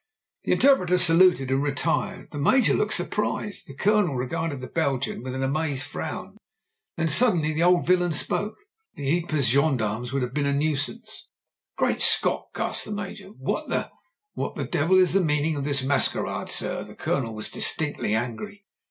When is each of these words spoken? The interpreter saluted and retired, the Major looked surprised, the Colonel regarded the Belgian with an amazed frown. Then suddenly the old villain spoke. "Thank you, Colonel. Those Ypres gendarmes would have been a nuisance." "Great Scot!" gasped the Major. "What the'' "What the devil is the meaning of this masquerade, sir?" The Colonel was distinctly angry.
The 0.45 0.51
interpreter 0.51 0.97
saluted 0.97 1.51
and 1.51 1.61
retired, 1.61 2.29
the 2.31 2.39
Major 2.39 2.73
looked 2.73 2.95
surprised, 2.95 3.67
the 3.67 3.75
Colonel 3.75 4.15
regarded 4.15 4.59
the 4.59 4.65
Belgian 4.65 5.21
with 5.21 5.35
an 5.35 5.43
amazed 5.43 5.83
frown. 5.83 6.37
Then 6.97 7.07
suddenly 7.07 7.53
the 7.53 7.61
old 7.61 7.85
villain 7.85 8.11
spoke. 8.13 8.55
"Thank 8.95 9.05
you, 9.07 9.21
Colonel. 9.21 9.21
Those 9.27 9.37
Ypres 9.37 9.47
gendarmes 9.49 10.11
would 10.11 10.23
have 10.23 10.33
been 10.33 10.47
a 10.47 10.53
nuisance." 10.53 11.27
"Great 11.77 12.01
Scot!" 12.01 12.47
gasped 12.55 12.85
the 12.85 12.91
Major. 12.93 13.27
"What 13.27 13.69
the'' 13.69 13.91
"What 14.33 14.55
the 14.55 14.65
devil 14.65 14.97
is 14.97 15.13
the 15.13 15.21
meaning 15.21 15.55
of 15.55 15.65
this 15.65 15.83
masquerade, 15.83 16.49
sir?" 16.49 16.83
The 16.83 16.95
Colonel 16.95 17.35
was 17.35 17.51
distinctly 17.51 18.15
angry. 18.15 18.65